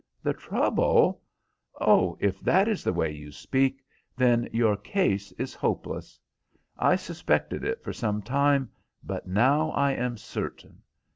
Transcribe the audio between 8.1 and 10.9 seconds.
time, but now I am certain.